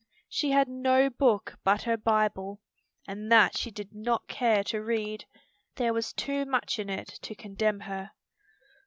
[0.27, 2.59] She had no book but her Bible,
[3.07, 5.25] and that she did not care to read;
[5.75, 8.09] there was too much in it to condemn her.